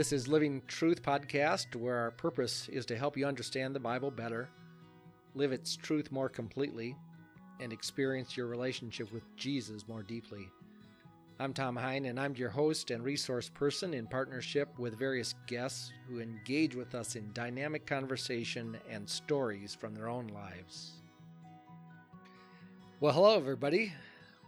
[0.00, 4.10] This is Living Truth Podcast, where our purpose is to help you understand the Bible
[4.10, 4.48] better,
[5.34, 6.96] live its truth more completely,
[7.60, 10.48] and experience your relationship with Jesus more deeply.
[11.38, 15.92] I'm Tom Hine, and I'm your host and resource person in partnership with various guests
[16.08, 20.92] who engage with us in dynamic conversation and stories from their own lives.
[23.00, 23.92] Well, hello, everybody.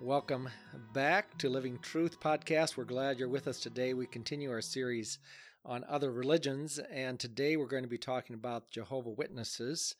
[0.02, 0.48] Welcome
[0.92, 2.76] back to Living Truth Podcast.
[2.76, 3.94] We're glad you're with us today.
[3.94, 5.20] We continue our series
[5.64, 9.94] on other religions, and today we're going to be talking about Jehovah Witnesses.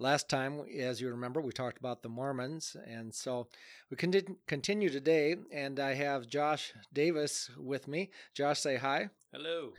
[0.00, 3.46] Last time, as you remember, we talked about the Mormons, and so
[3.88, 5.36] we continue today.
[5.52, 8.10] And I have Josh Davis with me.
[8.34, 9.10] Josh, say hi.
[9.32, 9.74] Hello.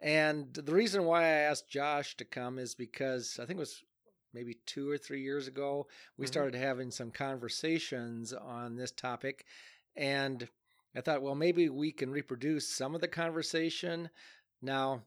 [0.00, 3.82] And the reason why I asked Josh to come is because I think it was
[4.34, 6.32] maybe two or three years ago, we mm-hmm.
[6.32, 9.44] started having some conversations on this topic.
[9.96, 10.48] And
[10.96, 14.10] I thought, well, maybe we can reproduce some of the conversation.
[14.62, 15.02] Now,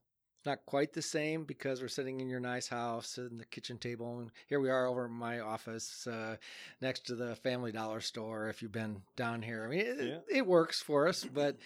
[0.45, 4.19] not quite the same because we're sitting in your nice house in the kitchen table.
[4.19, 6.37] And here we are over my office uh,
[6.81, 8.49] next to the Family Dollar store.
[8.49, 10.37] If you've been down here, I mean, it, yeah.
[10.37, 11.23] it works for us.
[11.23, 11.57] But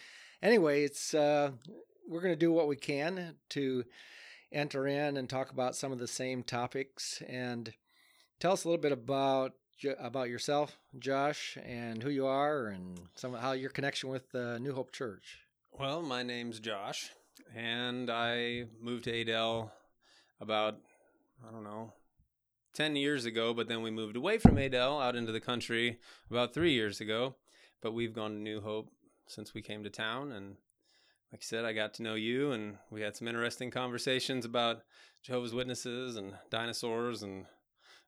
[0.41, 1.51] anyway, it's uh,
[2.07, 3.85] we're going to do what we can to
[4.55, 7.73] enter in and talk about some of the same topics and
[8.39, 9.53] tell us a little bit about
[9.99, 14.73] about yourself, Josh, and who you are, and some how your connection with uh, New
[14.73, 15.39] Hope Church.
[15.77, 17.11] Well, my name's Josh,
[17.53, 19.73] and I moved to Adel
[20.39, 20.77] about
[21.47, 21.91] I don't know
[22.73, 25.97] 10 years ago, but then we moved away from Adel out into the country
[26.29, 27.35] about three years ago.
[27.81, 28.89] But we've gone to New Hope
[29.27, 30.55] since we came to town, and
[31.35, 34.83] like I said, I got to know you, and we had some interesting conversations about
[35.21, 37.45] Jehovah's Witnesses and dinosaurs and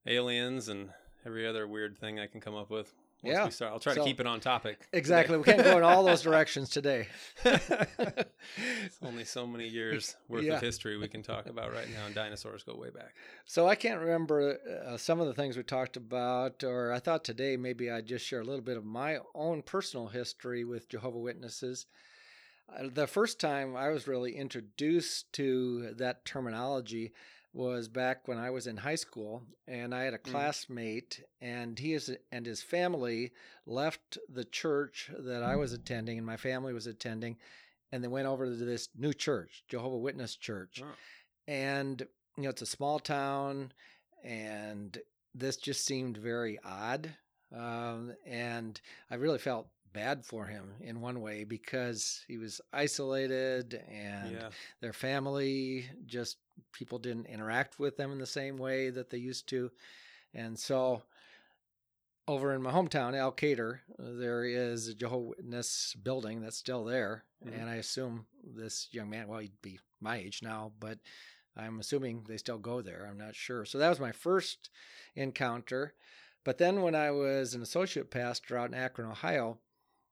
[0.06, 0.92] aliens and
[1.25, 2.94] every other weird thing I can come up with.
[3.22, 3.50] yeah.
[3.64, 4.88] I'll try so, to keep it on topic.
[4.94, 5.36] Exactly.
[5.36, 7.09] we can't go in all those directions today.
[7.44, 10.53] it's only so many years worth yeah.
[10.53, 13.13] of history we can talk about right now, and dinosaurs go way back.
[13.44, 14.57] So I can't remember
[14.88, 18.25] uh, some of the things we talked about, or I thought today maybe I'd just
[18.25, 21.88] share a little bit of my own personal history with Jehovah Witnesses.
[22.75, 27.13] Uh, the first time I was really introduced to that terminology
[27.53, 30.31] was back when I was in high school, and I had a mm.
[30.31, 33.31] classmate, and he is, and his family
[33.66, 37.38] left the church that I was attending, and my family was attending,
[37.91, 40.94] and they went over to this new church, Jehovah Witness Church, oh.
[41.47, 43.72] and you know it's a small town,
[44.23, 45.00] and
[45.33, 47.16] this just seemed very odd,
[47.56, 48.79] um, and
[49.09, 54.50] I really felt bad for him in one way because he was isolated and yeah.
[54.81, 56.38] their family just
[56.74, 59.72] people didn't interact with them in the same way that they used to.
[60.34, 61.03] And so
[62.28, 67.24] over in my hometown, Alcater, there is a Jehovah Witness building that's still there.
[67.46, 67.59] Mm-hmm.
[67.59, 71.00] And I assume this young man, well, he'd be my age now, but
[71.56, 73.08] I'm assuming they still go there.
[73.09, 73.66] I'm not sure.
[73.66, 74.69] So that was my first
[75.16, 75.94] encounter.
[76.44, 79.58] But then when I was an associate pastor out in Akron, Ohio,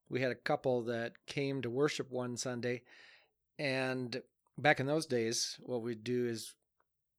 [0.10, 2.82] we had a couple that came to worship one Sunday.
[3.58, 4.22] And
[4.58, 6.54] back in those days, what we'd do is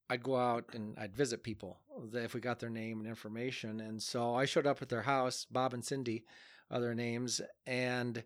[0.08, 1.80] I'd go out and I'd visit people
[2.12, 3.80] if we got their name and information.
[3.80, 6.24] And so I showed up at their house, Bob and Cindy,
[6.70, 8.22] other names, and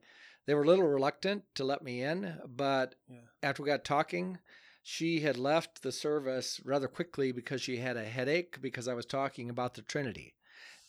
[0.47, 2.35] they were a little reluctant to let me in.
[2.47, 3.19] But yeah.
[3.43, 4.39] after we got talking,
[4.83, 9.07] she had left the service rather quickly because she had a headache because I was
[9.07, 10.35] talking about the Trinity.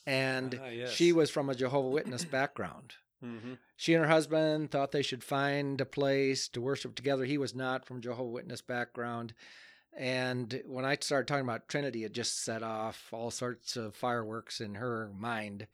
[0.06, 0.92] And uh, yes.
[0.92, 2.96] she was from a Jehovah Witness background.
[3.24, 3.54] Mm-hmm.
[3.76, 7.26] She and her husband thought they should find a place to worship together.
[7.26, 9.34] He was not from Jehovah Witness background.
[9.98, 14.62] And when I started talking about Trinity, it just set off all sorts of fireworks
[14.62, 15.68] in her mind.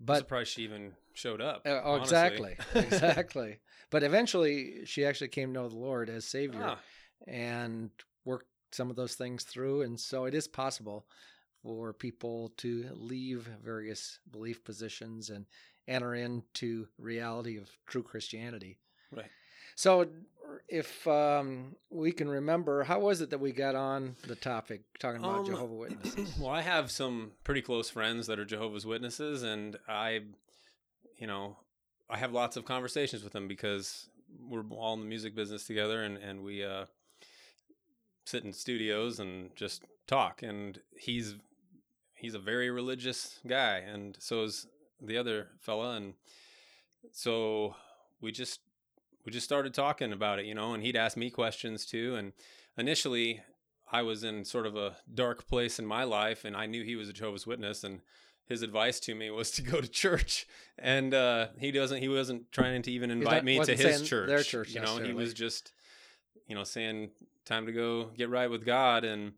[0.00, 1.62] But I'm surprised she even showed up.
[1.66, 3.58] Uh, oh, exactly, exactly.
[3.90, 6.78] But eventually, she actually came to know the Lord as Savior ah.
[7.26, 7.90] and
[8.24, 9.82] worked some of those things through.
[9.82, 11.06] And so, it is possible
[11.62, 15.46] for people to leave various belief positions and
[15.88, 18.78] enter into reality of true Christianity.
[19.10, 19.30] Right.
[19.74, 20.06] So,
[20.68, 25.20] if um, we can remember, how was it that we got on the topic talking
[25.20, 26.36] about um, Jehovah Witnesses?
[26.40, 30.20] Well, I have some pretty close friends that are Jehovah's Witnesses, and I,
[31.16, 31.58] you know,
[32.10, 34.08] I have lots of conversations with them because
[34.48, 36.86] we're all in the music business together, and and we uh,
[38.26, 40.42] sit in studios and just talk.
[40.42, 41.36] And he's
[42.14, 44.66] he's a very religious guy, and so is
[45.00, 46.14] the other fella, and
[47.12, 47.74] so
[48.20, 48.60] we just
[49.24, 52.16] we just started talking about it, you know, and he'd ask me questions too.
[52.16, 52.32] And
[52.76, 53.42] initially,
[53.90, 56.96] I was in sort of a dark place in my life, and I knew he
[56.96, 58.00] was a Jehovah's Witness, and
[58.46, 60.46] his advice to me was to go to church.
[60.80, 62.00] And uh, he doesn't.
[62.00, 64.28] He wasn't trying to even invite not, me to his church.
[64.28, 64.98] Their church, you know.
[64.98, 65.72] He was just
[66.48, 67.10] you know, saying
[67.44, 69.32] time to go get right with God, and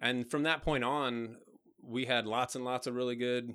[0.00, 1.36] and from that point on,
[1.82, 3.54] we had lots and lots of really good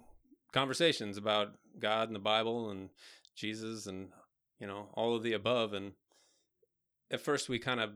[0.53, 2.89] conversations about God and the Bible and
[3.35, 4.09] Jesus and
[4.59, 5.73] you know all of the above.
[5.73, 5.93] And
[7.11, 7.91] at first, we kind of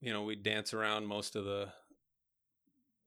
[0.00, 1.68] you know we dance around most of the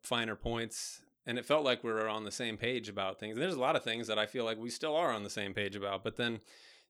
[0.01, 3.33] finer points and it felt like we were on the same page about things.
[3.33, 5.29] And there's a lot of things that I feel like we still are on the
[5.29, 6.39] same page about, but then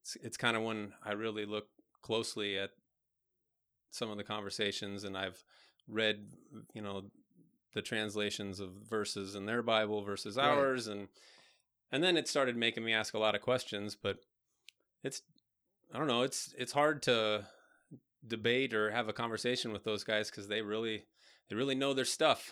[0.01, 1.67] it's, it's kind of when I really look
[2.01, 2.71] closely at
[3.91, 5.43] some of the conversations and I've
[5.87, 6.27] read,
[6.73, 7.03] you know,
[7.73, 10.47] the translations of verses in their Bible versus Right.
[10.47, 11.09] ours and
[11.91, 14.17] and then it started making me ask a lot of questions, but
[15.03, 15.21] it's
[15.93, 17.45] I don't know, it's it's hard to
[18.25, 21.05] debate or have a conversation with those guys cuz they really
[21.49, 22.51] they really know their stuff.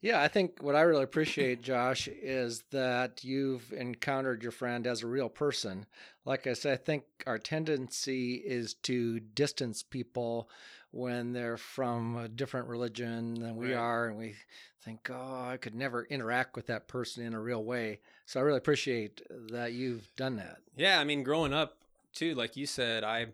[0.00, 5.02] Yeah, I think what I really appreciate, Josh, is that you've encountered your friend as
[5.02, 5.86] a real person.
[6.24, 10.48] Like I said, I think our tendency is to distance people
[10.92, 13.80] when they're from a different religion than we Right.
[13.80, 14.36] are, and we
[14.84, 18.00] think, oh, I could never interact with that person in a real way.
[18.28, 19.22] So I really appreciate
[19.52, 20.58] that you've done that.
[20.76, 21.78] Yeah, I mean, growing up
[22.12, 23.28] too, like you said, I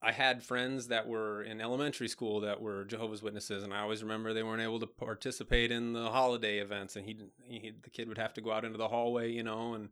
[0.00, 4.00] I had friends that were in elementary school that were Jehovah's Witnesses, and I always
[4.00, 8.06] remember they weren't able to participate in the holiday events, and he, he the kid
[8.06, 9.88] would have to go out into the hallway, you know, and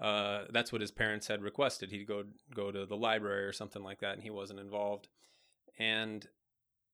[0.00, 1.90] uh, that's what his parents had requested.
[1.90, 2.22] He'd go
[2.54, 5.08] go to the library or something like that, and he wasn't involved.
[5.76, 6.24] And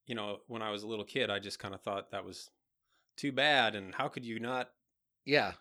[0.06, 2.48] you know, when I was a little kid, I just kind of thought that was
[3.18, 4.70] too bad, and how could you not,
[5.26, 5.52] Yeah,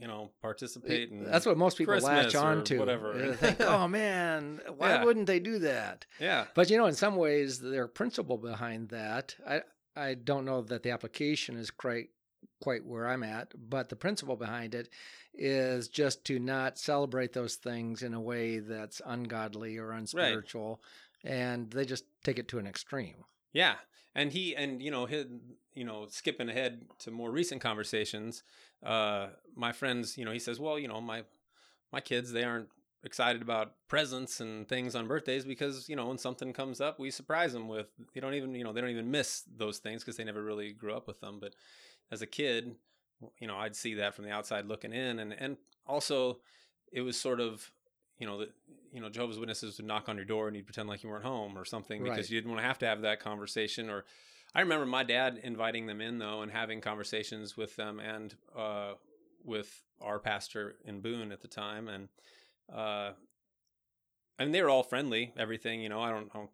[0.00, 1.10] you know, participate?
[1.10, 2.78] In, that's what most people latch Christmas or on to.
[2.78, 3.34] whatever.
[3.40, 5.04] Think, oh man, why Yeah.
[5.04, 6.06] wouldn't they do that?
[6.20, 9.62] yeah, But you know, in some ways, their principle behind that, I
[9.96, 12.10] I don't know that the application is quite
[12.60, 14.88] quite where I'm at, but the principle behind it
[15.34, 20.80] is just to not celebrate those things in a way that's ungodly or unspiritual,
[21.24, 23.24] and they just take it to an extreme.
[23.52, 23.74] Yeah,
[24.14, 25.26] and he and you know his,
[25.78, 28.42] you know skipping ahead to more recent conversations,
[28.82, 31.22] uh, my friends, you know, he says, well, you know, my
[31.92, 32.68] my kids they aren't
[33.04, 37.12] excited about presents and things on birthdays because you know when something comes up we
[37.12, 40.16] surprise them with they don't even you know they don't even miss those things because
[40.16, 41.54] they never really grew up with them but
[42.10, 42.74] as a kid
[43.38, 46.38] you know i'd see that from the outside looking in and and also
[46.92, 47.70] it was sort of
[48.18, 48.50] you know that
[48.92, 51.24] you know jehovah's witnesses would knock on your door and you'd pretend like you weren't
[51.24, 52.30] home or something because Right.
[52.30, 54.04] you didn't want to have to have that conversation or
[54.54, 58.92] i remember my dad inviting them in though and having conversations with them and uh
[59.44, 62.08] with our pastor in boone at the time and
[62.74, 63.12] uh
[64.38, 66.50] I mean, they were all friendly, everything, you know, I don't, I don't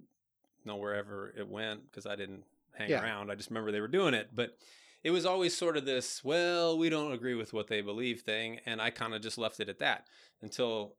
[0.65, 2.45] know wherever it went because I didn't
[2.75, 3.03] hang Yeah.
[3.03, 3.31] around.
[3.31, 4.57] I just remember they were doing it, but
[5.03, 8.61] it was always sort of this, well, we don't agree with what they believe thing.
[8.65, 10.07] And I kind of just left it at that
[10.41, 10.95] until,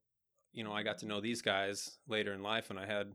[0.54, 3.14] you know, I got to know these guys later in life and I had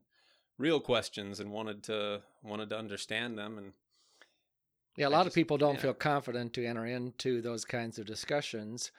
[0.60, 3.56] real questions and wanted to, wanted to understand them.
[3.58, 3.72] And
[4.96, 5.80] Yeah, a I lot of people don't yeah.
[5.80, 8.92] feel confident to enter into those kinds of discussions.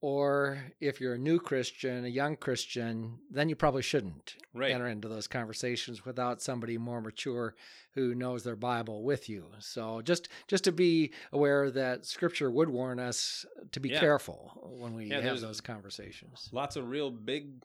[0.00, 4.72] Or if you're a new Christian, a young Christian, then you probably shouldn't right.
[4.72, 7.54] enter into those conversations without somebody more mature
[7.94, 9.46] who knows their Bible with you.
[9.60, 14.00] So just just to be aware that Scripture would warn us to be Yeah.
[14.00, 14.50] careful
[14.80, 16.48] when we Yeah, have those conversations.
[16.52, 17.62] lots of real big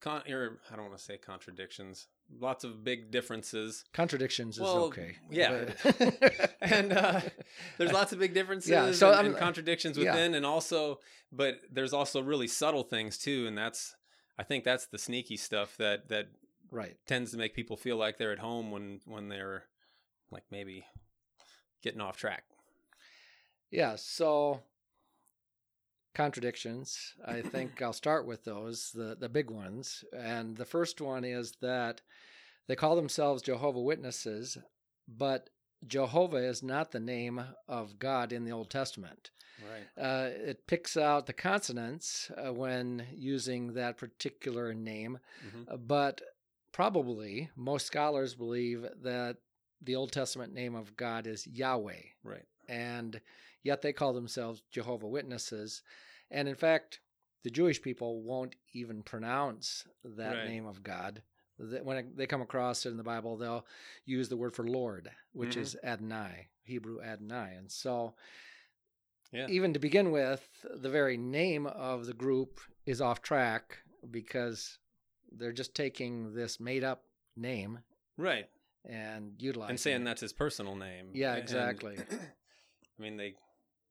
[0.00, 2.08] con or I don't want to say contradictions.
[2.40, 3.84] Lots of big differences.
[3.92, 5.16] Contradictions is okay.
[5.30, 5.66] yeah.
[6.60, 7.20] and uh,
[7.78, 10.12] there's lots of big differences yeah, so and, and contradictions yeah.
[10.12, 10.98] within and also
[11.30, 13.94] but there's also really subtle things too and that's
[14.38, 16.26] i think that's the sneaky stuff that that
[16.70, 16.96] right.
[17.06, 19.64] tends to make people feel like they're at home when when they're
[20.30, 20.84] like maybe
[21.82, 22.44] getting off track
[23.70, 24.60] Yeah, so
[26.14, 27.14] contradictions.
[27.26, 30.04] I think I'll start with those, the the big ones.
[30.16, 32.00] And the first one is that
[32.66, 34.58] they call themselves Jehovah Witnesses,
[35.06, 35.50] but
[35.86, 39.30] Jehovah is not the name of God in the Old Testament.
[39.62, 45.76] right Uh, it picks out the consonants uh, when using that particular name, hmm uh,
[45.76, 46.20] but
[46.72, 49.36] probably most scholars believe that
[49.82, 53.20] the Old Testament name of God is Yahweh right and
[53.64, 55.82] yet they call themselves Jehovah Witnesses.
[56.30, 57.00] And in fact,
[57.42, 60.48] the Jewish people won't even pronounce that Right.
[60.48, 61.22] name of God.
[61.58, 63.66] When they come across it in the Bible, they'll
[64.04, 65.60] use the word for Lord, which Mhm.
[65.60, 67.54] is Adonai, Hebrew Adonai.
[67.54, 68.14] And so,
[69.32, 73.78] yeah even to begin with, the very name of the group is off track
[74.10, 74.78] because
[75.32, 77.04] they're just taking this made up
[77.36, 77.80] name
[78.16, 78.48] right
[78.84, 80.04] and utilizing and saying it.
[80.04, 81.96] that's his personal name Yeah, And- exactly.
[82.98, 83.34] i mean they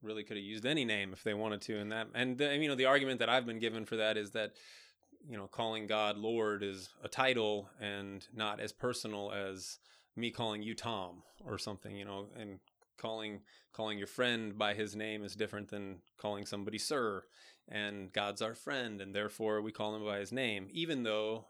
[0.03, 2.67] really could have used any name if they wanted to and that and the, you
[2.67, 4.51] know the argument that i've been given for that is that
[5.29, 9.79] you know calling god lord is a title and not as personal as
[10.15, 12.60] me calling you Tom or something, you know, and
[12.98, 13.41] calling
[13.74, 17.24] calling your friend by his name is different than calling somebody sir
[17.67, 21.45] and God's our friend and therefore we call him by his name even though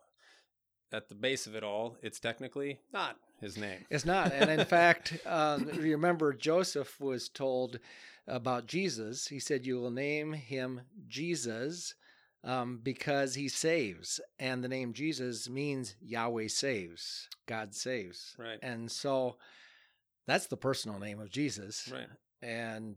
[0.94, 3.86] at the base of it all it's technically not his name.
[3.90, 4.32] It's not.
[4.32, 7.80] And in fact, um, remember Joseph was told
[8.26, 9.28] about Jesus.
[9.28, 11.94] He said, You will name him Jesus
[12.44, 14.22] um, because he saves.
[14.40, 18.36] And the name Jesus means Yahweh saves, God saves.
[18.40, 18.60] Right.
[18.62, 19.36] And so
[20.26, 21.92] that's the personal name of Jesus.
[21.92, 22.08] Right.
[22.42, 22.96] And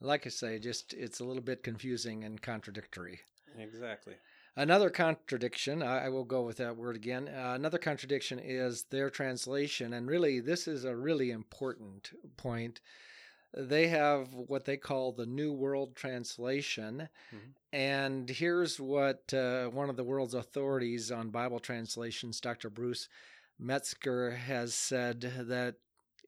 [0.00, 3.20] like I say, just it's a little bit confusing and contradictory.
[3.58, 4.14] Exactly.
[4.58, 7.28] Another contradiction, I, I will go with that word again.
[7.28, 9.92] Uh, another contradiction is their translation.
[9.92, 12.80] And really, this is a really important point.
[13.56, 17.08] They have what they call the New World Translation.
[17.32, 17.38] Mhm.
[17.72, 22.68] And here's what uh, one of the world's authorities on Bible translations, Dr.
[22.68, 23.08] Bruce
[23.60, 25.76] Metzger, has said that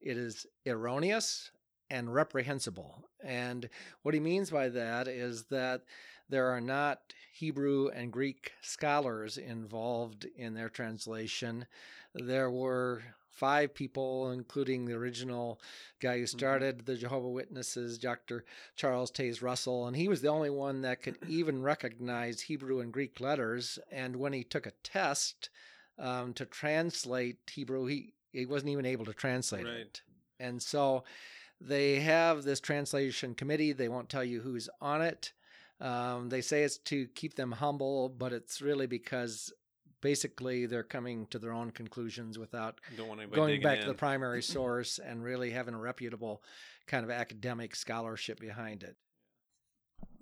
[0.01, 1.51] it is erroneous
[1.91, 3.03] and reprehensible.
[3.25, 3.69] And
[4.03, 5.83] what he means by that is that
[6.31, 7.01] there are not
[7.33, 11.67] Hebrew and Greek scholars involved in their translation.
[12.15, 15.61] There were five people, including the original
[16.01, 18.45] guy who started the Jehovah Witnesses, Dr.
[18.77, 22.93] Charles Taze Russell, and he was the only one that could even recognize Hebrew and
[22.93, 23.79] Greek letters.
[23.91, 25.49] And when he took a test
[25.99, 29.75] um, to translate Hebrew, he he wasn't even able to translate Right.
[29.79, 30.03] it.
[30.39, 31.03] And so
[31.61, 33.73] they have this translation committee.
[33.73, 35.33] They won't tell you who's on it.
[35.81, 39.53] Um, they say it's to keep them humble, but it's really because
[40.01, 43.83] basically they're coming to their own conclusions without Don't want anybody going back in.
[43.83, 46.43] to the primary source and really having a reputable
[46.87, 48.97] kind of academic scholarship behind it.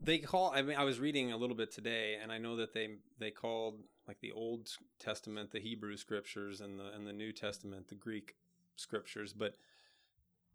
[0.02, 2.72] they call i mean i was reading a little bit today and i know that
[2.74, 7.32] they they called like the old testament the hebrew scriptures and the and the new
[7.32, 8.34] testament the greek
[8.76, 9.54] scriptures but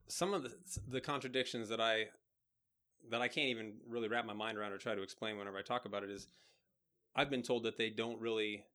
[0.08, 0.52] some of the
[0.88, 2.06] the contradictions that i
[3.10, 5.62] that i can't even really wrap my mind around or try to explain whenever i
[5.62, 6.28] talk about it is
[7.16, 8.66] i've been told that they don't really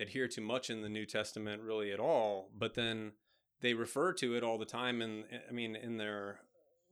[0.00, 3.12] adhere to much in the new testament really at all but then
[3.60, 6.40] they refer to it all the time and eh, i mean in their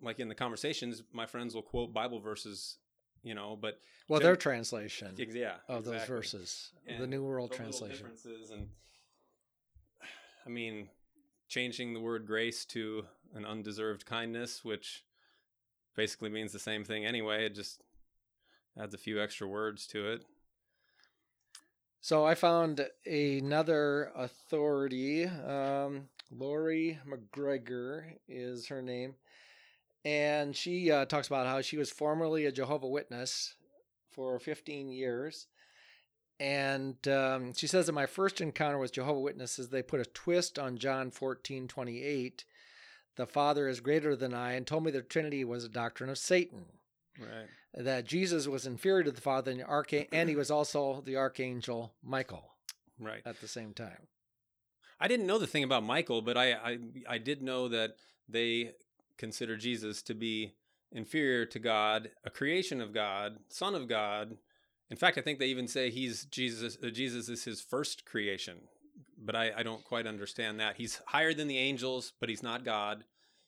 [0.01, 2.79] like in the conversations my friends will quote bible verses
[3.23, 6.17] you know but Well, their translation yeah of those exactly.
[6.17, 7.97] verses, the New World Translation.
[7.97, 8.69] differences and
[10.45, 10.89] i mean
[11.49, 15.05] changing the word grace to an undeserved kindness which
[15.97, 17.83] basically means the same thing anyway it just
[18.79, 20.25] adds a few extra words to it
[22.05, 25.25] So I found another authority.
[25.25, 29.15] Um, Lorri MacGregor is her name.
[30.05, 33.55] And she uh, talks about how she was formerly a Jehovah Witness
[34.11, 35.47] for 15 years.
[36.41, 40.59] And um, she says that my first encounter with Jehovah Witnesses, they put a twist
[40.59, 42.45] on John 14 28.
[43.17, 46.19] The Father is greater than I, and told me the Trinity was a doctrine of
[46.19, 46.65] Satan.
[47.19, 47.49] Right.
[47.75, 51.17] That Jesus was inferior to the Father and, the archa- and he was also the
[51.17, 52.53] archangel Michael
[52.99, 53.23] right.
[53.27, 54.07] at the same time.
[55.01, 56.79] i didn't know the thing about michael but i i,
[57.09, 57.97] I did know that
[58.29, 58.73] they
[59.19, 60.55] consider jesus to be
[60.93, 64.37] inferior to god a creation of god son of god.
[64.91, 68.59] In fact i think they even say he's jesus uh, jesus is his first creation
[69.25, 72.65] but I, I don't quite understand that he's higher than the angels but he's not
[72.65, 73.05] god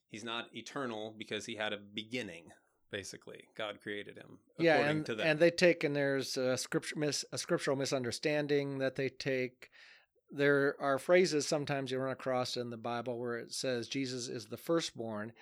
[0.08, 2.52] he's not eternal because he had a beginning
[2.90, 6.96] basically god created him Yeah, and, to them and they take and there's a scripture
[6.98, 9.70] mis, a scriptural misunderstanding that they take.
[10.30, 14.46] There are phrases sometimes you run across in the Bible where it says Jesus is
[14.46, 15.32] the firstborn,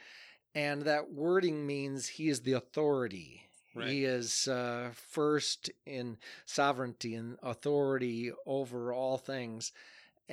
[0.55, 3.43] and that wording means he is the authority.
[3.75, 3.89] Right.
[3.89, 9.73] He is uh, first in sovereignty and authority over all things.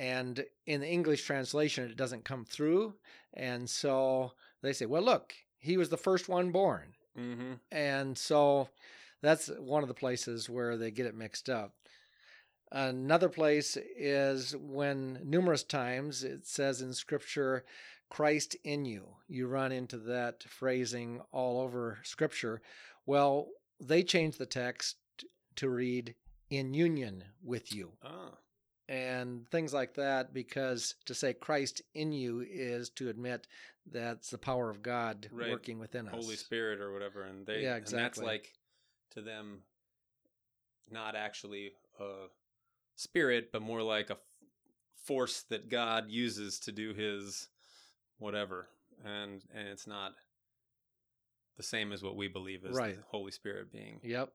[0.00, 2.94] And in the English translation, it doesn't come through.
[3.34, 6.94] And so they say, well, look, he was the first one born.
[7.14, 8.70] hmm And so
[9.20, 11.74] that's one of the places where they get it mixed up.
[12.72, 17.64] Another place is when numerous times it says in scripture,
[18.08, 19.04] Christ in you.
[19.28, 22.62] You run into that phrasing all over scripture.
[23.04, 24.96] Well, they changed the text
[25.56, 26.14] to read
[26.48, 28.32] in union with you ah
[28.90, 33.46] and things like that because to say Christ in you is to admit
[33.86, 35.48] that's the power of God Right.
[35.50, 36.14] working within us.
[36.14, 38.52] Holy Spirit or whatever, and they Yeah, And that's like
[39.12, 39.62] to them,
[40.90, 42.26] not actually a
[42.96, 44.18] spirit, but more like a
[45.04, 47.48] force that God uses to do His
[48.18, 48.68] whatever,
[49.04, 50.14] and and it's not
[51.56, 52.96] the same as what we believe as Right.
[52.96, 54.00] the Holy Spirit being.
[54.02, 54.32] Yep.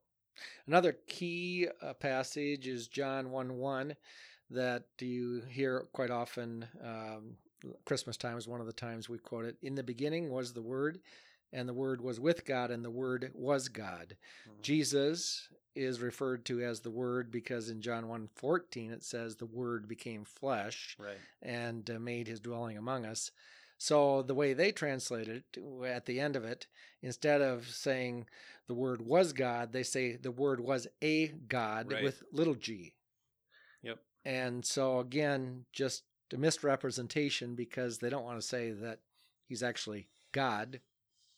[0.68, 3.96] Another key uh, passage is John 1 1
[4.52, 7.38] that you hear quite often um,
[7.86, 9.58] Christmas time is one of the times we quote it.
[9.62, 11.00] In the beginning was the Word,
[11.52, 14.16] and the Word was with God, and the Word was God.
[14.48, 14.62] Mhm.
[14.62, 19.46] Jesus is referred to as the Word because in John 1 14 it says the
[19.46, 21.18] Word became flesh Right.
[21.42, 23.32] and uh, made his dwelling among us.
[23.78, 26.68] So the way they translate it at the end of it,
[27.02, 28.26] instead of saying
[28.68, 32.02] the word was God, they say the word was a God Right.
[32.04, 32.95] with little g.
[33.86, 34.00] Yep.
[34.26, 39.00] And so again, just a misrepresentation because they don't want to say that
[39.48, 40.82] he's actually God,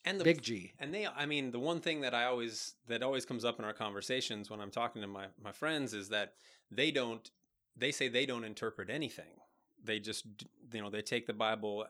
[0.05, 0.73] And the big G.
[0.79, 3.65] and they i mean the one thing that i always that always comes up in
[3.65, 6.33] our conversations when i'm talking to my my friends is that
[6.71, 7.29] they don't
[7.75, 9.35] they say they don't interpret anything
[9.83, 10.25] they just
[10.73, 11.85] you know they take the bible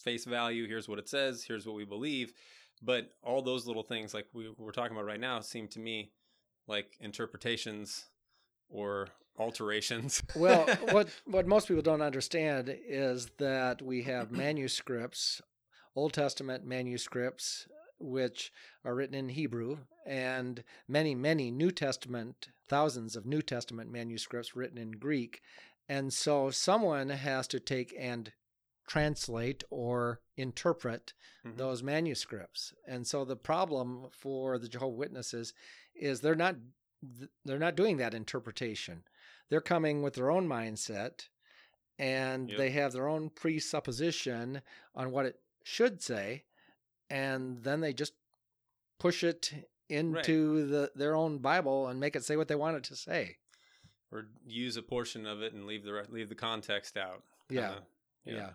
[0.00, 2.32] face value here's what it says here's what we believe
[2.82, 6.10] but all those little things like we, we're talking about right now seem to me
[6.66, 8.06] like interpretations
[8.68, 15.42] or alterations Well, what what most people don't understand is that we have manuscripts,
[15.96, 17.66] Old Testament manuscripts,
[17.98, 18.52] which
[18.84, 24.78] are written in Hebrew, and many, many New Testament, thousands of New Testament manuscripts written
[24.78, 25.40] in Greek.
[25.88, 28.32] And so someone has to take and
[28.86, 31.12] translate or interpret
[31.44, 31.56] Mhm.
[31.56, 32.74] those manuscripts.
[32.86, 35.54] And so the problem for the Jehovah Witnesses
[35.94, 36.56] is they're not
[37.44, 39.04] they're not doing that interpretation.
[39.48, 41.28] They're coming with their own mindset
[41.98, 42.58] and Yep.
[42.58, 44.62] they have their own presupposition
[44.94, 46.44] on what it should say
[47.10, 48.14] and then they just
[48.98, 52.84] push it into the their own Bible and make it say what they want it
[52.84, 53.36] to say.
[54.10, 57.74] or use a portion of it and leave the leave the context out Yeah.
[58.24, 58.52] Kinda, Yeah.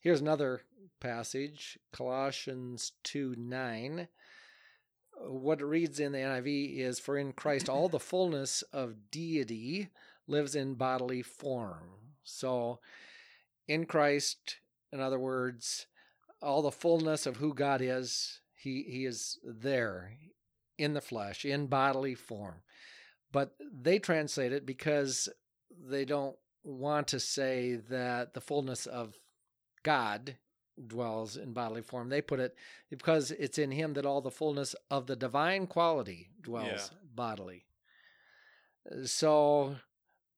[0.00, 0.62] Here's another
[1.00, 4.08] passage, Colossians 2 9.
[5.26, 9.88] What it reads in the NIV is For in Christ all the fullness of deity
[10.26, 11.90] lives in bodily form.
[12.24, 12.80] So,
[13.68, 14.56] in Christ,
[14.92, 15.86] in other words,
[16.42, 20.12] all the fullness of who God is, he, he is there
[20.78, 22.62] in the flesh, in bodily form.
[23.32, 25.28] But they translate it because
[25.70, 29.14] they don't want to say that the fullness of
[29.82, 30.36] God
[30.86, 32.08] dwells in bodily form.
[32.08, 32.54] They put it
[32.88, 36.98] because it's in him that all the fullness of the divine quality dwells Yeah.
[37.14, 37.66] bodily.
[39.04, 39.76] So,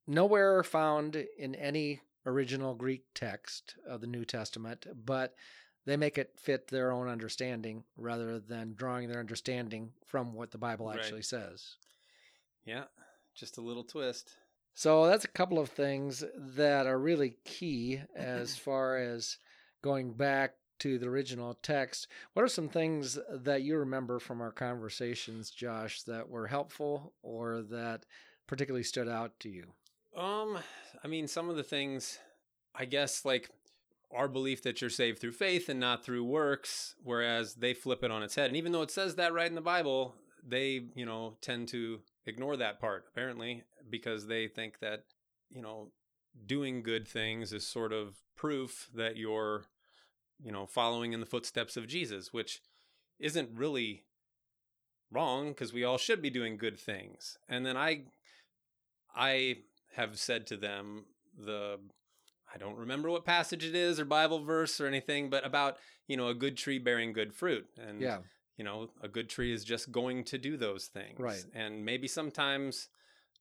[0.06, 5.34] nowhere found in any original Greek text of the New Testament, but
[5.84, 10.58] they make it fit their own understanding rather than drawing their understanding from what the
[10.58, 10.98] Bible Right.
[10.98, 11.76] actually says.
[12.64, 12.84] yeah
[13.34, 14.36] just a little twist
[14.74, 19.38] So that's a couple of things that are really key as far as
[19.82, 22.08] going back to the original text.
[22.32, 27.62] What are some things that you remember from our conversations, Josh, that were helpful or
[27.70, 28.04] that
[28.46, 29.66] particularly stood out to you?
[30.16, 30.58] Um,
[31.04, 32.18] I mean, some of the things,
[32.74, 33.50] I guess, like
[34.14, 38.10] our belief that you're saved through faith and not through works, whereas they flip it
[38.10, 38.48] on its head.
[38.48, 40.14] And even though it says that right in the Bible,
[40.46, 45.04] they, you know, tend to ignore that part, apparently, because they think that,
[45.48, 45.92] you know,
[46.46, 49.64] doing good things is sort of proof that you're,
[50.44, 52.60] you know, following in the footsteps of Jesus, which
[53.18, 54.04] isn't really
[55.10, 57.38] wrong because we all should be doing good things.
[57.48, 58.02] And then I,
[59.14, 59.58] I
[59.94, 61.04] have said to them
[61.38, 61.78] the
[62.54, 66.18] I don't remember what passage it is or Bible verse or anything, but about, you
[66.18, 67.66] know, a good tree bearing good fruit.
[67.78, 68.18] And Yeah.
[68.58, 71.18] you know, a good tree is just going to do those things.
[71.18, 71.44] Right.
[71.54, 72.88] And maybe sometimes,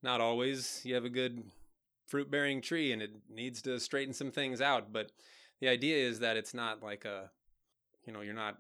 [0.02, 1.44] not always, you have a good
[2.08, 4.94] fruit bearing tree and it needs to straighten some things out.
[4.94, 5.12] But
[5.62, 7.30] the idea is that it's not like a,
[8.06, 8.58] you know, you're not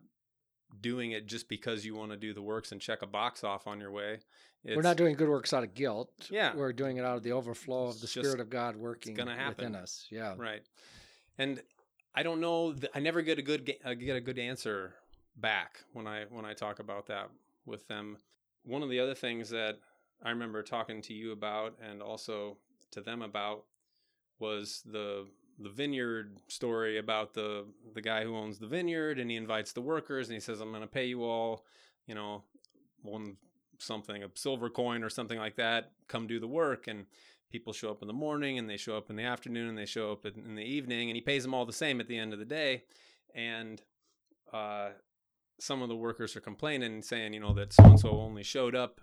[0.79, 3.67] doing it just because you want to do the works and check a box off
[3.67, 4.19] on your way.
[4.63, 6.11] We're not doing good works out of guilt.
[6.29, 6.55] Yeah.
[6.55, 9.75] We're doing it out of the overflow of the just- Spirit of God working within
[9.75, 10.05] us.
[10.11, 10.35] Yeah.
[10.37, 10.61] Right.
[11.37, 11.61] And
[12.13, 12.75] I don't know.
[12.93, 14.93] I never get a good uh, get a good answer
[15.37, 17.29] back when I when I talk about that
[17.65, 18.17] with them.
[18.63, 19.79] One of the other things that
[20.21, 22.57] I remember talking to you about and also
[22.91, 23.63] to them about
[24.39, 25.25] was the
[25.63, 29.81] the vineyard story about the the guy who owns the vineyard and he invites the
[29.81, 31.65] workers and he says I'm going to pay you all,
[32.07, 32.43] you know,
[33.01, 33.37] one
[33.79, 36.87] something a silver coin or something like that, come do the work.
[36.87, 37.05] And
[37.51, 39.85] people show up in the morning and they show up in the afternoon and they
[39.85, 42.17] show up in, in the evening and he pays them all the same at the
[42.17, 42.83] end of the day.
[43.35, 43.81] And
[44.53, 44.89] uh,
[45.59, 48.75] some of the workers are complaining saying you know that so and so only showed
[48.75, 48.99] up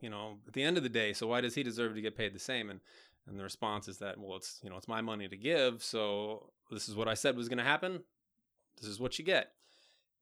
[0.00, 2.16] you know at the end of the day so why does he deserve to get
[2.16, 2.70] paid the same?
[2.70, 2.80] And
[3.26, 6.50] and the response is that well it's you know it's my money to give so
[6.70, 8.00] this is what i said was going to happen
[8.80, 9.52] this is what you get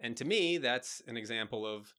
[0.00, 1.94] and to me that's an example of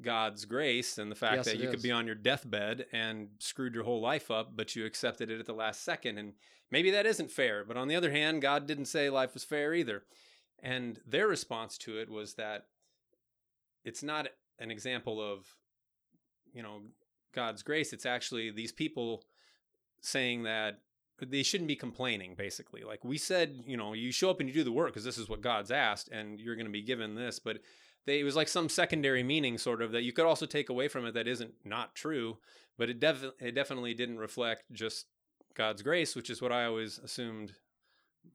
[0.00, 3.74] God's grace and the fact Yes, that you could be on your deathbed and screwed
[3.74, 6.18] your whole life up, but you accepted it at the last second.
[6.18, 6.34] And
[6.70, 7.64] maybe that isn't fair.
[7.64, 10.04] But on the other hand, God didn't say life was fair either.
[10.60, 12.66] And their response to it was that
[13.84, 15.46] it's not an example of,
[16.52, 16.80] you know,
[17.34, 17.92] God's grace.
[17.92, 19.24] It's actually these people
[20.00, 20.80] saying that
[21.20, 24.54] they shouldn't be complaining basically like we said you know you show up and you
[24.54, 27.14] do the work because this is what god's asked and you're going to be given
[27.14, 27.58] this but
[28.06, 30.88] they, it was like some secondary meaning sort of that you could also take away
[30.88, 32.38] from it that isn't not true
[32.76, 35.06] but it, def- it definitely didn't reflect just
[35.54, 37.52] god's grace which is what i always assumed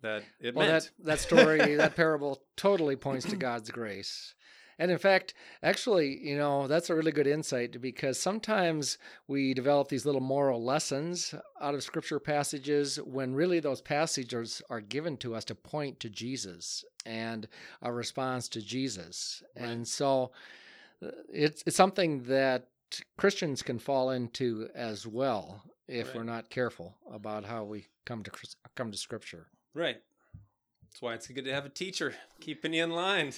[0.01, 4.33] that it well, meant that that story, that parable, totally points to God's grace.
[4.79, 9.87] And in fact, actually, you know, that's a really good insight because sometimes we develop
[9.87, 15.35] these little moral lessons out of scripture passages when really those passages are given to
[15.35, 17.47] us to point to Jesus and
[17.81, 19.43] a response to Jesus.
[19.55, 19.69] Right.
[19.69, 20.31] And so
[21.05, 22.67] uh, it's it's something that
[23.17, 26.15] Christians can fall into as well if Right.
[26.15, 28.31] we're not careful about how we come to
[28.75, 29.47] come to scripture.
[29.73, 30.01] right
[30.93, 33.33] that's why it's good to have a teacher keeping you in line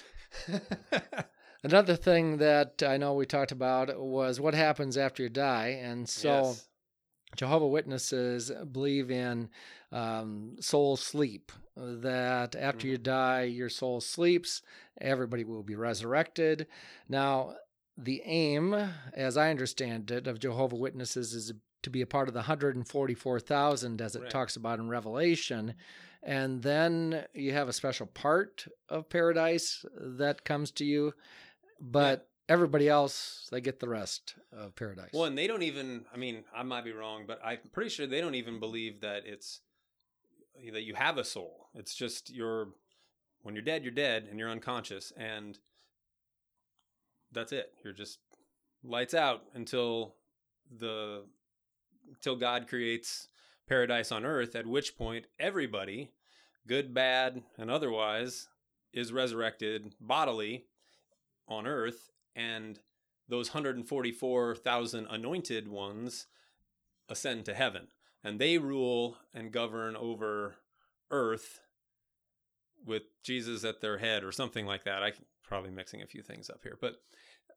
[1.64, 5.80] Another thing that I know we talked about was what happens after you die.
[5.82, 6.68] And so Yes.
[7.36, 9.50] Jehovah Witnesses believe in
[9.92, 14.62] um, soul sleep, that after you die, your soul sleeps,
[15.02, 16.68] everybody will be resurrected.
[17.10, 17.56] Now,
[17.98, 18.76] the aim,
[19.14, 24.02] as I understand it, of Jehovah Witnesses is to be a part of the 144,000
[24.02, 24.30] as it Right.
[24.30, 25.74] talks about in Revelation.
[26.26, 31.14] And then you have a special part of paradise that comes to you,
[31.80, 35.12] but everybody else, they get the rest of paradise.
[35.14, 36.06] Well, and they don't even.
[36.12, 39.24] I mean, I might be wrong, but I'm pretty sure they don't even believe that
[39.28, 39.62] it's
[40.72, 41.68] that you have a soul.
[41.76, 42.70] It's just you're
[43.44, 45.60] when you're dead, you're dead, and you're unconscious, and
[47.32, 47.72] that's it.
[47.84, 48.18] You're just
[48.84, 50.16] lights out until
[50.76, 51.24] the
[52.12, 53.28] until God creates
[53.68, 54.56] paradise on earth.
[54.56, 56.12] At which point, everybody,
[56.68, 58.48] good, bad, and otherwise,
[58.94, 60.66] is resurrected bodily
[61.48, 62.80] on earth, and
[63.28, 66.28] those 144,000 anointed ones
[67.10, 67.88] ascend to heaven
[68.26, 70.56] and they rule and govern over
[71.12, 71.60] earth
[72.84, 75.04] with Jesus at their head or something like that.
[75.04, 76.96] I'm probably mixing a few things up here, but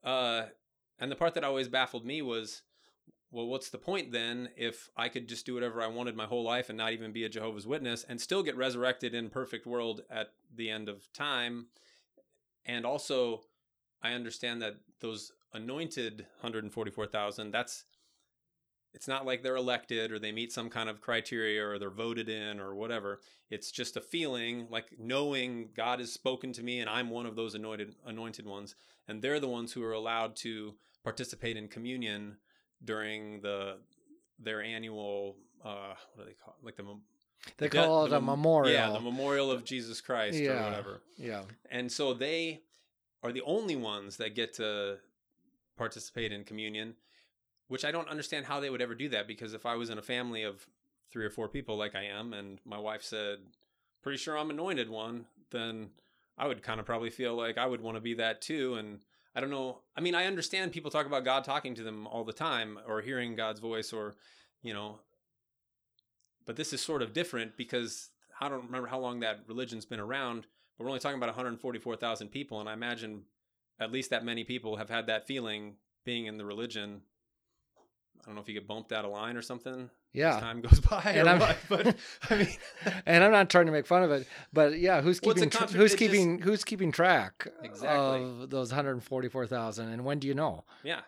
[0.07, 0.45] uh
[0.99, 2.61] and the part that always baffled me was
[3.31, 6.43] well what's the point then if I could just do whatever I wanted my whole
[6.43, 10.01] life and not even be a Jehovah's Witness and still get resurrected in perfect world
[10.09, 11.67] at the end of time
[12.65, 13.41] and also
[14.01, 17.85] I understand that those anointed 144,000 that's
[18.93, 22.27] it's not like they're elected or they meet some kind of criteria or they're voted
[22.27, 23.19] in or whatever.
[23.51, 27.35] It's just a feeling like knowing God has spoken to me and I'm one of
[27.35, 28.75] those anointed anointed ones
[29.07, 32.37] and they're the ones who are allowed to participate in communion
[32.83, 33.77] during the
[34.39, 36.65] their annual uh what do they call it?
[36.65, 36.83] like the
[37.57, 38.73] they the call it the a memorial.
[38.73, 41.01] Yeah, the memorial of Jesus Christ or whatever.
[41.17, 41.43] yeah.
[41.71, 42.61] And so they
[43.23, 44.97] are the only ones that get to
[45.77, 46.95] participate in communion,
[47.67, 49.97] which I don't understand how they would ever do that because if I was in
[49.97, 50.67] a family of
[51.11, 53.39] three or four people like I am and my wife said,
[54.01, 55.89] "Pretty sure I'm anointed one," then
[56.37, 58.99] I would kind of probably feel like I would want to be that too and
[59.35, 59.79] I don't know.
[59.95, 63.01] I mean, I understand people talk about God talking to them all the time or
[63.01, 64.15] hearing God's voice or,
[64.63, 64.99] you know,
[66.45, 68.09] but this is sort of different because
[68.41, 72.29] I don't remember how long that religion's been around, but we're only talking about 144,000
[72.29, 72.59] people.
[72.59, 73.23] And I imagine
[73.79, 77.01] at least that many people have had that feeling being in the religion.
[78.21, 80.39] I don't know if you get bumped out of line or something as Yeah.
[80.39, 81.95] time goes by And I'm- what, but
[82.29, 82.57] I mean,
[83.05, 85.77] and I'm not trying to make fun of it, but yeah, who's Well, keeping contra-
[85.77, 88.23] who's it's just- keeping who's keeping track Exactly.
[88.23, 90.65] of those 144,000 and when do you know?
[90.83, 91.01] Yeah.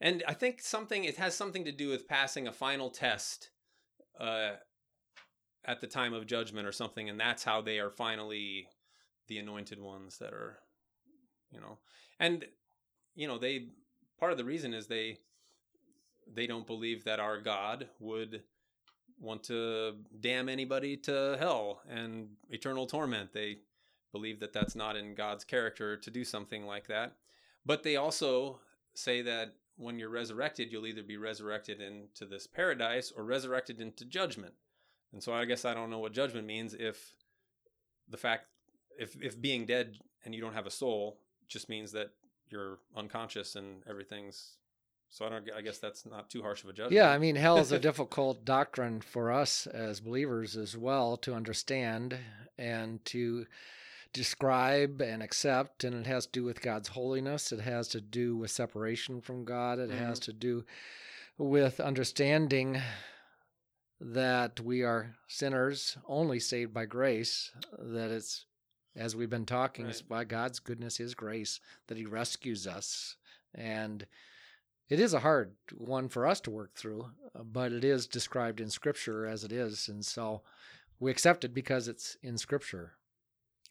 [0.00, 3.50] And I think something it has something to do with passing a final test
[4.18, 4.52] uh
[5.64, 8.66] at the time of judgment or something and that's how they are finally
[9.28, 10.58] the anointed ones that are
[11.52, 11.78] you know.
[12.18, 12.46] And
[13.16, 13.68] you know, they
[14.18, 15.18] part of the reason is they
[16.32, 18.42] they don't believe that our God would
[19.18, 23.32] want to damn anybody to hell and eternal torment.
[23.32, 23.58] They
[24.12, 27.16] believe that that's not in God's character to do something like that.
[27.66, 28.60] But they also
[28.94, 34.04] say that when you're resurrected, you'll either be resurrected into this paradise or resurrected into
[34.04, 34.54] judgment.
[35.12, 37.14] And so I guess I don't know what judgment means if
[38.08, 38.46] the fact
[38.98, 42.10] if if being dead and you don't have a soul just means that
[42.48, 44.56] you're unconscious and everything's
[45.10, 46.92] so I don't I guess that's not too harsh of a judgment.
[46.94, 51.34] Yeah, I mean, hell is a difficult doctrine for us as believers as well to
[51.34, 52.16] understand
[52.58, 53.46] and to
[54.12, 57.52] describe and accept, and it has to do with God's holiness.
[57.52, 59.78] It has to do with separation from God.
[59.78, 59.98] It Mm-hmm.
[59.98, 60.64] has to do
[61.38, 62.80] with understanding
[64.00, 68.46] that we are sinners only saved by grace, that it's,
[68.96, 70.08] as we've been talking, it's Right.
[70.08, 73.16] by God's goodness, His grace, that He rescues us.
[73.54, 74.06] And
[74.90, 78.60] it is a hard one for us to work through, uh, but it is described
[78.60, 79.88] in Scripture as it is.
[79.88, 80.42] And so
[80.98, 82.94] we accept it because it's in Scripture.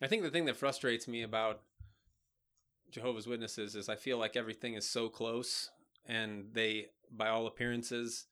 [0.02, 1.62] I think the thing that frustrates me about
[2.90, 5.70] Jehovah's Witnesses is I feel like everything is so close
[6.06, 8.26] and they by all appearances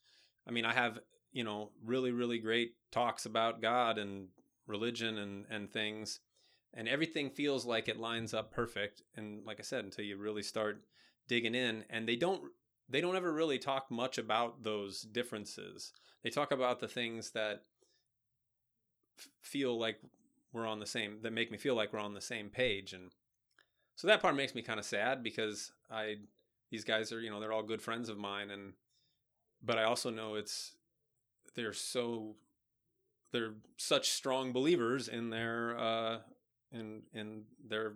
[0.47, 0.99] I mean I have,
[1.31, 4.29] you know, really really great talks about God and
[4.65, 6.21] religion and and things
[6.73, 10.43] and everything feels like it lines up perfect and like I said until you really
[10.43, 10.83] start
[11.27, 12.43] digging in and they don't
[12.89, 15.91] they don't ever really talk much about those differences.
[16.23, 17.63] They talk about the things that
[19.19, 19.99] f- feel like
[20.53, 23.11] we're on the same that make me feel like we're on the same page and
[23.95, 26.15] so that part makes me kind of sad because i
[26.71, 28.73] these guys are you know they're all good friends of mine and
[29.61, 30.75] but i also know it's
[31.55, 32.35] they're so
[33.31, 36.17] they're such strong believers in their uh
[36.71, 37.93] in in their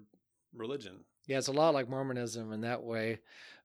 [0.53, 3.19] religion Yeah, it's a lot like Mormonism in that way,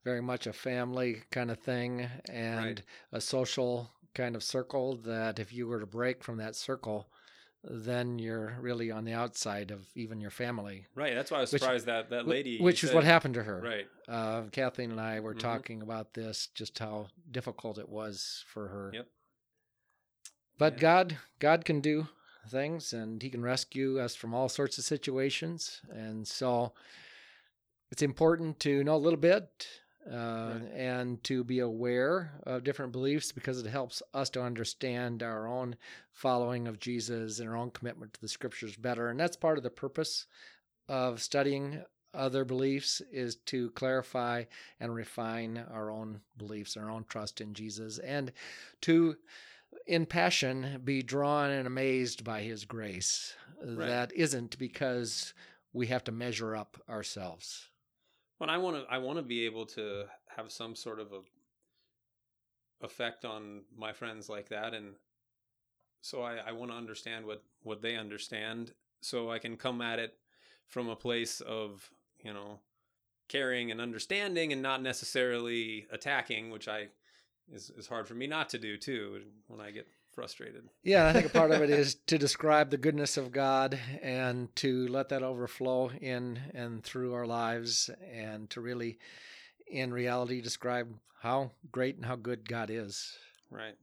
[0.05, 2.83] very much a family kind of thing and Right.
[3.13, 7.09] a social kind of circle that if you were to break from that circle,
[7.69, 10.87] then you're really on the outside of even your family.
[10.95, 13.43] right that's why i was Which- surprised that that lady Which is what happened to
[13.43, 13.61] her.
[13.61, 15.41] right Uh, Kathleen and I were Mhm.
[15.41, 18.93] talking about this, just how difficult it was for her.
[18.95, 19.09] Yep.
[20.59, 20.79] But Yeah.
[20.79, 22.07] God, God can do
[22.49, 26.73] things, and He can rescue us from all sorts of situations, and so
[27.91, 29.67] it's important to know a little bit
[30.11, 30.15] uh,
[30.61, 30.71] Right.
[30.75, 35.77] and to be aware of different beliefs because it helps us to understand our own
[36.13, 39.65] following of Jesus and our own commitment to the Scriptures better, and that's part of
[39.65, 40.27] the purpose
[40.89, 41.83] of studying
[42.15, 44.45] other beliefs is to clarify
[44.81, 48.33] and refine our own beliefs, our own trust in Jesus, and
[48.83, 49.17] to,
[49.87, 53.35] in passion, be drawn and amazed by His grace.
[53.61, 55.35] That isn't because
[55.73, 57.69] we have to measure up ourselves.
[58.39, 58.93] Well, I want to.
[58.93, 60.05] I want to be able to
[60.37, 61.21] have some sort of a
[62.85, 64.95] effect on my friends like that, and
[66.03, 69.99] so I, I want to understand what what they understand, so I can come at
[69.99, 70.19] it
[70.67, 71.89] from a place of
[72.23, 72.61] you know
[73.29, 76.89] caring and understanding, and not necessarily attacking, which I
[77.51, 80.65] is is hard for me not to do too when I get frustrated.
[80.83, 84.55] Yeah, I think a part of it is to describe the goodness of God and
[84.57, 88.99] to let that overflow in and through our lives and to really,
[89.71, 90.89] in reality, describe
[91.21, 93.17] how great and how good God is.
[93.51, 93.77] Right.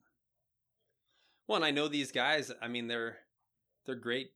[1.47, 2.51] Well, and I know these guys.
[2.61, 3.17] I mean, they're
[3.85, 4.31] they're great,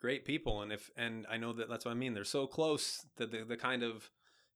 [0.00, 2.14] great people, and if and I know that that's what I mean.
[2.14, 4.10] They're so close that the the kind of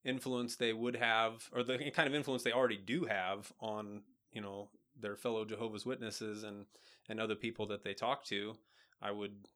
[0.04, 4.40] influence they would have, or the kind of influence they already do have on you
[4.40, 4.68] know
[5.02, 6.64] their fellow Jehovah's Witnesses and
[7.08, 8.54] and other people that they talk to.
[9.02, 9.48] I would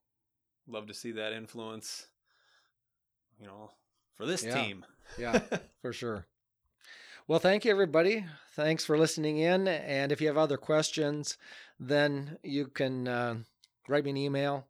[0.68, 2.06] love to see that influence.
[3.40, 3.70] You know,
[4.16, 4.54] for this Yeah.
[4.62, 4.84] team.
[5.18, 5.40] Yeah,
[5.82, 6.26] for sure.
[7.28, 8.24] Well, thank you, everybody.
[8.54, 9.66] Thanks for listening in.
[9.68, 11.36] And if you have other questions,
[11.80, 13.34] then you can uh,
[13.88, 14.66] write me an email.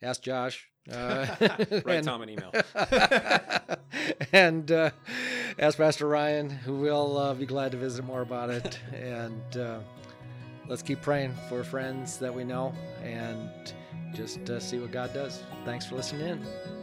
[0.00, 0.68] Ask Josh.
[0.90, 2.52] Uh, Write and- Tom an email.
[4.32, 4.90] and uh,
[5.58, 8.78] ask Pastor Ryan, who will uh, be glad to visit more about it.
[8.92, 9.78] And uh,
[10.68, 13.50] let's keep praying for friends that we know and
[14.14, 15.42] just uh, see what God does.
[15.64, 16.75] Thanks for listening in.